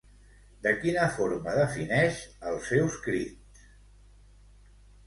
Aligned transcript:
De 0.63 0.71
quina 0.85 1.03
forma 1.17 1.53
defineix 1.59 2.25
els 2.53 2.67
seus 2.73 2.99
crits? 3.07 3.65